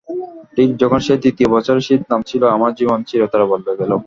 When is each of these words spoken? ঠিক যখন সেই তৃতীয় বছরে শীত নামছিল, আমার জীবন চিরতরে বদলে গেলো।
ঠিক 0.55 0.69
যখন 0.77 0.99
সেই 0.99 1.17
তৃতীয় 1.17 1.49
বছরে 1.49 1.81
শীত 1.81 2.01
নামছিল, 2.09 2.43
আমার 2.47 2.71
জীবন 2.75 2.99
চিরতরে 3.03 3.45
বদলে 3.45 3.73
গেলো। 3.79 3.95